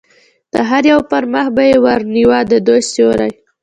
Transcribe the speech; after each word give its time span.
د 0.53 0.55
هر 0.69 0.83
یوه 0.91 1.03
پر 1.11 1.23
مخ 1.33 1.47
به 1.55 1.63
یې 1.69 1.77
ور 1.83 2.01
نیوه، 2.13 2.39
د 2.51 2.53
دوی 2.67 2.81
سیوری. 2.91 3.31